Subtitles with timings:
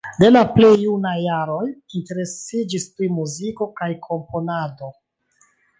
[0.21, 1.67] De la plej junaj jaroj
[2.01, 4.95] interesiĝis pri muziko kaj komponado.